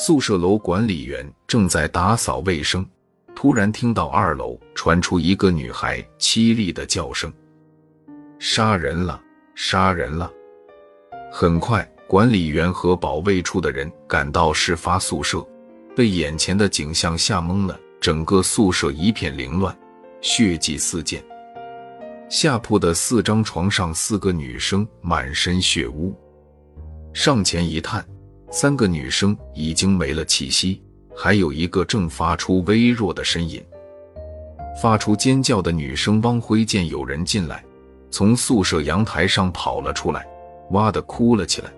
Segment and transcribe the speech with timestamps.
[0.00, 2.88] 宿舍楼管理员正在打扫卫生，
[3.34, 7.32] 突然听到二楼传出一个女孩凄厉的叫声
[8.38, 9.20] ：“杀人了！
[9.56, 10.30] 杀人了！”
[11.32, 15.44] 很快，管理员和保卫处的人赶到事发宿舍，
[15.96, 17.76] 被眼前的景象吓懵了。
[18.00, 19.76] 整个宿舍一片凌乱，
[20.20, 21.20] 血迹四溅。
[22.30, 26.16] 下铺的四张床上，四个女生满身血污。
[27.12, 28.04] 上前一探。
[28.50, 30.82] 三个女生已经没了气息，
[31.14, 33.62] 还有一个正发出微弱的呻吟。
[34.80, 37.62] 发出尖叫的女生汪辉见有人进来，
[38.10, 40.26] 从宿舍阳台上跑了出来，
[40.70, 41.70] 哇的哭了起来。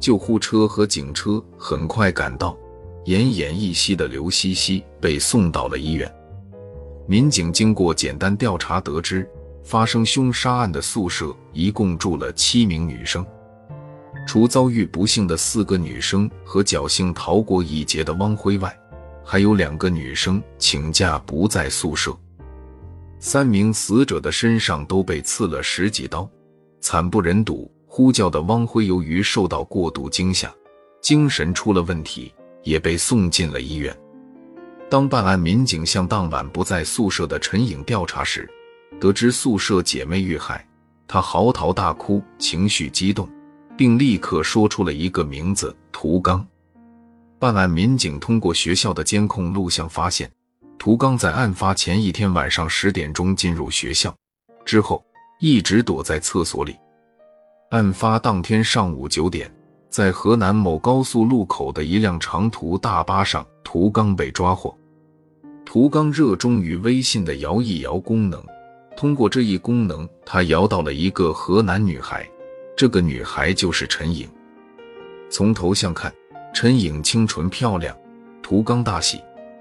[0.00, 2.56] 救护车和警车很快赶到，
[3.04, 6.10] 奄奄一息的刘西西被送到了医院。
[7.06, 9.28] 民警经过简单调查得知，
[9.62, 13.22] 发生凶杀案的宿舍一共住了七名女生。
[14.26, 18.76] 除遭遇不幸的四个女生和侥幸逃过一劫的汪辉外，
[19.24, 22.16] 还有两个女生请假不在宿舍。
[23.20, 26.28] 三名死者的身上都被刺了十几刀，
[26.80, 27.70] 惨不忍睹。
[27.86, 30.52] 呼叫的汪辉由于受到过度惊吓，
[31.00, 33.96] 精神出了问题，也被送进了医院。
[34.90, 38.50] 当办案民警向当晚不在宿舍的陈颖调查时，
[39.00, 40.66] 得知宿舍姐妹遇害，
[41.06, 43.28] 她嚎啕大哭，情绪激动。
[43.76, 46.46] 并立刻说出了一个名字：涂刚。
[47.38, 50.30] 办案民警通过学校的监控录像发现，
[50.78, 54.14] 涂刚在案发前一天晚上十点钟进入学校，
[54.64, 55.04] 之后
[55.40, 56.76] 一直躲在厕所里。
[57.70, 59.52] 案发当天上午九点，
[59.90, 64.74] 在河南某高速路口的一辆长途大巴上，涂刚被抓获。
[65.66, 68.40] 涂刚热衷于微信的摇一摇功能，
[68.96, 72.28] 通过这一功能，他摇到了一个河南女孩。
[72.76, 74.28] 这个女孩就是陈颖。
[75.30, 76.12] 从头像看，
[76.52, 77.96] 陈颖清纯漂亮，
[78.42, 79.20] 涂刚大喜，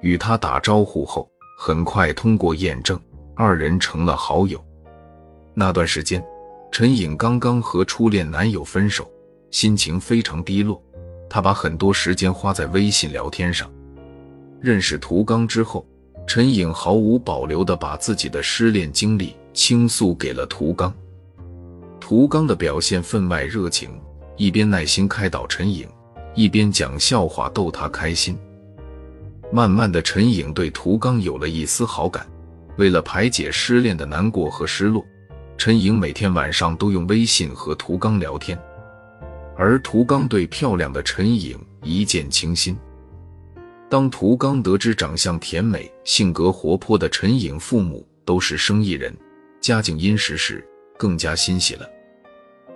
[0.00, 2.98] 与她打招呼后，很快通过验证，
[3.34, 4.62] 二人成了好友。
[5.52, 6.24] 那段时间，
[6.72, 9.10] 陈颖刚刚和初恋男友分手，
[9.50, 10.82] 心情非常低落，
[11.28, 13.70] 她把很多时间花在微信聊天上。
[14.60, 15.86] 认识涂刚之后，
[16.26, 20.92] 陈颖毫无保留地把自己的失恋经历倾诉给了涂刚。
[22.06, 23.88] 涂刚的表现分外热情，
[24.36, 25.88] 一边耐心开导陈颖，
[26.34, 28.36] 一边讲笑话逗她开心。
[29.50, 32.26] 慢慢的，陈颖对涂刚有了一丝好感。
[32.76, 35.02] 为了排解失恋的难过和失落，
[35.56, 38.58] 陈颖每天晚上都用微信和涂刚聊天。
[39.56, 42.76] 而涂刚对漂亮的陈颖一见倾心。
[43.88, 49.16] 当涂刚得知长相甜美、性格活泼的陈颖父母都是生意人，
[49.58, 50.62] 家境殷实时，
[50.98, 51.88] 更加欣喜了。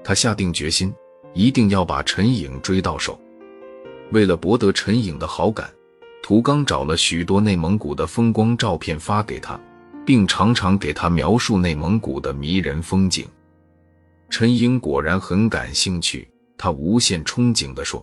[0.09, 0.91] 他下定决心，
[1.35, 3.21] 一定要把陈颖追到手。
[4.11, 5.71] 为了博得陈颖的好感，
[6.23, 9.61] 涂刚找了许多内蒙古的风光照片发给他，
[10.07, 13.27] 并常常给他描述内蒙古的迷人风景。
[14.31, 16.27] 陈颖果然很感兴趣，
[16.57, 18.03] 他无限憧憬地说：“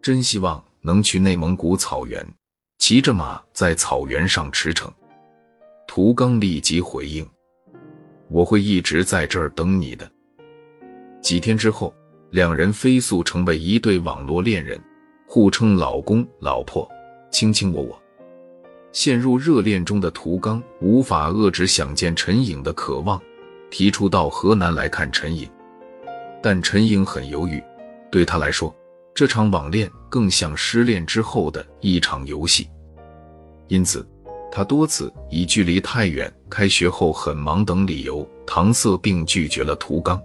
[0.00, 2.26] 真希望能去内蒙古草原，
[2.78, 4.90] 骑着马在草原上驰骋。”
[5.86, 7.28] 涂刚立即回应
[8.32, 10.10] ：“我会一直在这儿等你的。”
[11.20, 11.92] 几天之后，
[12.30, 14.80] 两人飞速成为一对网络恋人，
[15.26, 16.88] 互称老公老婆，
[17.30, 18.00] 卿卿我我。
[18.92, 23.20] 陷入热恋中的涂刚无法遏制想见陈颖的渴望，
[23.70, 25.48] 提出到河南来看陈颖。
[26.42, 27.62] 但陈颖很犹豫，
[28.10, 28.74] 对他来说，
[29.14, 32.68] 这场网恋更像失恋之后的一场游戏，
[33.68, 34.06] 因此
[34.50, 40.22] 他多次以距离太远、开学后很忙等理由搪塞并拒绝了涂刚。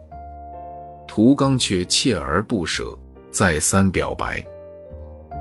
[1.14, 2.98] 涂刚却锲而不舍，
[3.32, 4.42] 再三表白：“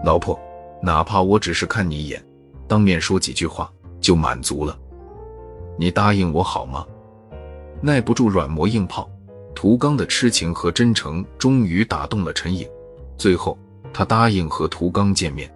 [0.04, 0.36] 老婆，
[0.82, 2.20] 哪怕我只是看你一眼，
[2.66, 4.76] 当面说几句话就满足了，
[5.78, 6.84] 你答应我好吗？”
[7.80, 9.08] 耐不住软磨硬泡，
[9.54, 12.68] 涂刚的痴情和真诚终于打动了陈颖，
[13.16, 13.56] 最后
[13.92, 15.48] 他答应和涂刚见面。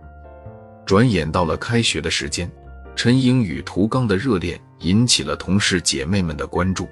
[0.87, 2.49] 转眼到了开学的时间，
[2.95, 6.87] 陈颖与涂刚的热恋引起了同事姐妹们的关注，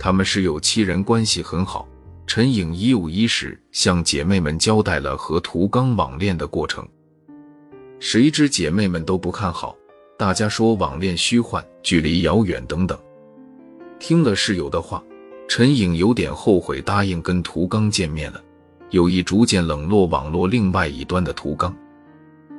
[0.00, 1.87] 他们是有七人关系，很好。
[2.28, 6.86] 陈颖一五一十向姐妹们交代了和涂刚网恋的过程，
[8.00, 9.74] 谁知姐妹们都不看好，
[10.18, 12.98] 大家说网恋虚幻、距离遥远等等。
[13.98, 15.02] 听了室友的话，
[15.48, 18.44] 陈颖有点后悔答应跟涂刚见面了，
[18.90, 21.74] 有意逐渐冷落网络另外一端的涂刚。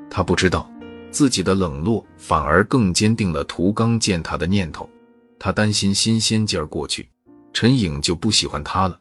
[0.10, 0.68] 他不知道
[1.12, 4.89] 自己的冷落反而更坚定了涂刚见他的念头，
[5.38, 7.07] 他担心新鲜劲儿过去，
[7.54, 9.00] 陈颖就不喜欢他了。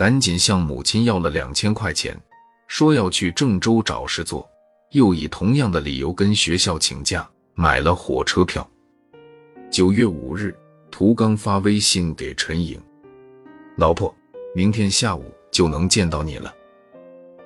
[0.00, 2.18] 赶紧向母亲要了两千块钱，
[2.68, 4.48] 说要去郑州找事做，
[4.92, 8.66] 又以同样的理由跟学校请假，买了火车票。
[9.70, 10.56] 九月五日，
[10.90, 12.80] 涂刚发微信给陈颖
[13.76, 14.16] ：“老婆，
[14.54, 16.50] 明天下午就能见到你了。”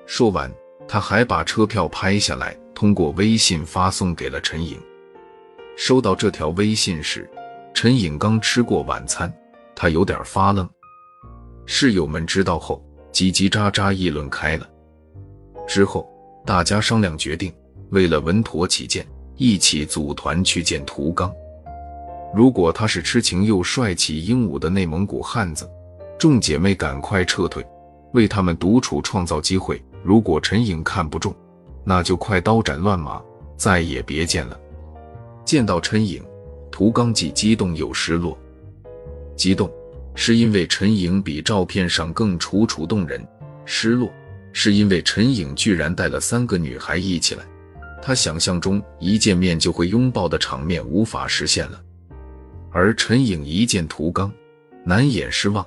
[0.07, 0.49] 说完，
[0.87, 4.79] 他还把车票拍下来，通过微信发送给了陈颖。
[5.75, 7.29] 收到这条微信时，
[7.73, 9.29] 陈颖刚吃过晚餐，
[9.75, 10.65] 他有点发愣。
[11.65, 14.69] 室友们知道后，叽叽喳喳议论开了。
[15.67, 16.07] 之后，
[16.45, 17.51] 大家商量决定，
[17.89, 21.33] 为了稳妥起见，一起组团去见屠刚。
[22.33, 25.69] 如果他是痴情又帅气英武的内蒙古汉子，
[26.19, 27.65] 众姐妹赶快撤退，
[28.13, 29.81] 为他们独处创造机会。
[30.03, 31.33] 如果陈颖看不中，
[31.83, 33.21] 那就快刀斩乱麻，
[33.57, 34.59] 再也别见了。
[35.43, 36.23] 见到陈颖，
[36.71, 38.37] 屠刚既激动又失落。
[39.35, 39.71] 激动
[40.15, 43.25] 是因为陈颖比照片上更楚楚动人，
[43.65, 44.11] 失落
[44.53, 47.43] 是因为陈颖居然带了三个女孩一起来，
[48.01, 51.81] 他想象中一见面就会拥抱的场面无法实现了。
[52.71, 54.31] 而陈颖一见涂刚，
[54.85, 55.65] 难掩失望。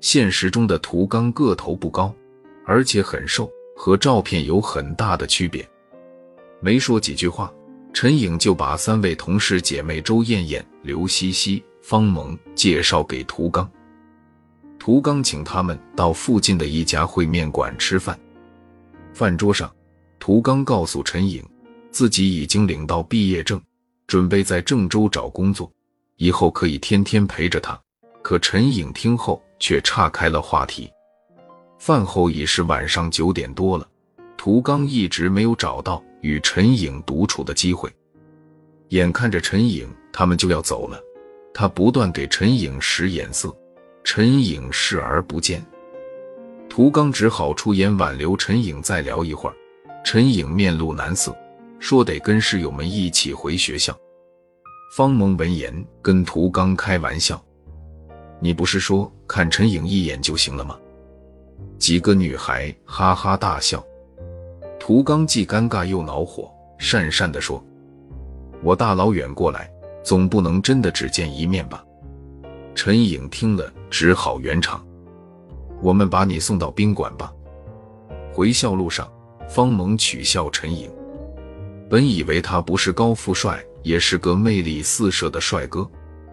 [0.00, 2.14] 现实中的涂刚个头不高，
[2.64, 5.68] 而且很瘦，和照片有很大的区别。
[6.60, 7.52] 没说几句话。
[7.94, 13.68] 陈颖就把三位同事姐妹周艳艳、刘西西、方萌介绍给涂刚。
[14.78, 18.18] 涂刚请他们到附近的一家烩面馆吃饭。
[19.12, 19.70] 饭桌上，
[20.18, 21.44] 涂刚告诉陈颖，
[21.90, 23.60] 自己已经领到毕业证，
[24.06, 25.70] 准备在郑州找工作，
[26.16, 27.78] 以后可以天天陪着他。
[28.22, 30.90] 可陈颖听后却岔开了话题。
[31.78, 33.88] 饭后已是晚上九点多了，
[34.36, 36.02] 涂刚一直没有找到。
[36.20, 37.88] 与陈颖独处的机会，
[38.88, 41.00] 眼看着陈颖他们就要走了，
[41.54, 43.56] 他不断给陈颖使眼色，
[44.10, 45.62] 陈颖视而不见。
[46.66, 49.56] 涂刚只好出言挽留陈颖再聊一会儿。
[50.02, 51.36] 陈颖面露难色，
[51.78, 53.94] 说得跟室友们一起回学校。
[54.96, 57.38] 方萌闻言跟涂刚开玩笑
[58.40, 60.74] ：“你不是说看陈颖一眼就行了吗？”
[61.76, 63.84] 几个女孩哈哈大笑。
[64.80, 66.50] 涂刚既尴尬又恼火，
[66.80, 67.62] 讪讪地说
[68.64, 69.70] ：“我大老远过来，
[70.02, 71.84] 总不能真的只见一面吧？”
[72.78, 74.86] 陈颖听了，只好圆场
[75.82, 77.32] ：“我们把你送到宾馆吧。”
[78.32, 79.10] 回校路上，
[79.48, 80.88] 方萌取笑陈颖
[81.90, 85.90] ：“本以为他不是高富帅，也是个魅力四射的帅哥，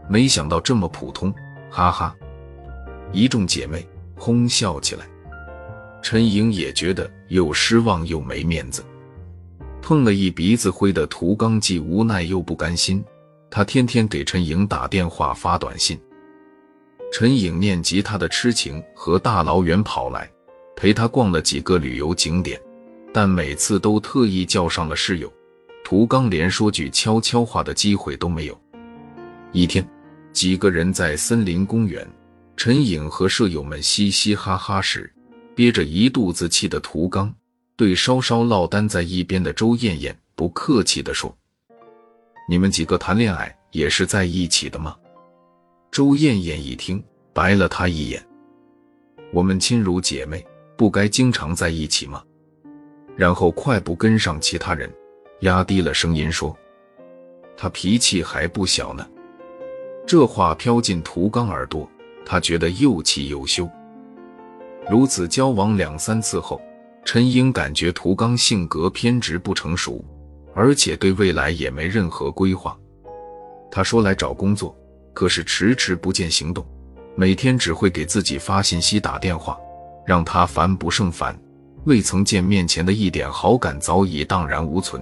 [0.08, 1.34] 没想到这么普通。”
[1.72, 2.16] 哈哈，
[3.12, 3.84] 一众姐妹
[4.16, 5.04] 哄笑起来。
[6.04, 8.86] 陈颖也觉得又失望又没面子，
[9.82, 13.04] 碰了一鼻子灰的涂刚既无奈又不甘心，
[13.50, 16.00] 他天天给陈颖打电话发短信。
[17.12, 20.30] 陈颖念及他的痴情，和大老远跑来
[20.76, 22.60] 陪他逛了几个旅游景点，
[23.14, 25.32] 但每次都特意叫上了室友，
[25.84, 28.62] 涂刚连说句悄悄话的机会都没有。
[29.54, 29.88] 一天，
[30.34, 32.06] 几个人在森林公园，
[32.58, 35.12] 陈颖和舍友们嘻嘻哈哈时。
[35.56, 37.34] 憋着一肚子气的涂刚，
[37.78, 41.34] 对稍稍落单在一边的周艳艳不客气地说
[42.50, 44.94] ：“你们几个谈恋爱也是在一起的吗？”
[45.96, 47.02] 周艳艳一听，
[47.32, 48.22] 白了他一眼
[49.32, 50.46] ：“我们亲如姐妹，
[50.76, 52.22] 不该经常在一起吗？”
[53.16, 54.94] 然后快步跟上其他人，
[55.40, 56.54] 压低了声音说
[57.56, 59.08] ：“他脾气还不小呢。”
[60.06, 61.90] 这话飘进涂刚耳朵，
[62.26, 63.66] 他觉得又气又羞。
[64.90, 66.62] 如此交往两三次后，
[67.06, 70.04] 陈英感觉涂刚性格偏执不成熟，
[70.54, 72.78] 而且对未来也没任何规划。
[73.72, 74.78] 他说来找工作，
[75.16, 76.64] 可是迟迟不见行动，
[77.16, 79.58] 每天只会给自己发信息、打电话，
[80.06, 81.36] 让他烦不胜烦。
[81.86, 85.02] 未曾见面前的一点好感早已荡然无存。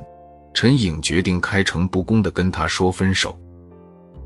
[0.53, 3.35] 陈颖决定开诚布公地跟他说分手。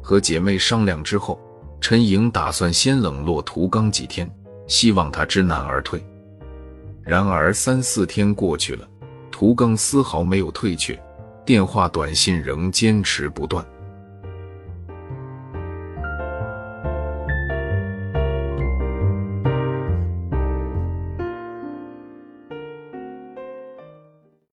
[0.01, 1.39] 和姐妹商量之后，
[1.79, 4.29] 陈颖打算先冷落涂刚几天。
[4.67, 6.06] 希望他知难而退。
[7.01, 8.86] 然而三四天过去了，
[9.32, 11.01] 涂刚丝毫没有退却，
[11.46, 13.65] 电话短信仍坚持不断。